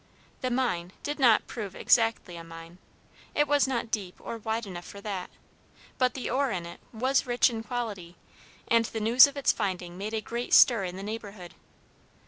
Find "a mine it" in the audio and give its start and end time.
2.35-3.47